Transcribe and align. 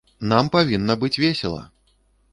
Нам 0.31 0.49
павінна 0.55 0.97
быць 1.03 1.13
весела. 1.27 1.63